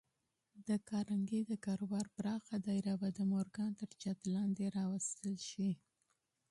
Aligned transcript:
د 0.67 0.69
کارنګي 0.89 1.41
د 1.45 1.53
کاروبار 1.65 2.05
پراخه 2.15 2.55
دايره 2.67 2.93
به 3.01 3.09
د 3.17 3.19
مورګان 3.31 3.71
تر 3.79 3.89
چت 4.01 4.19
لاندې 4.35 4.65
راوستل 4.77 5.35
شي. 5.49 5.71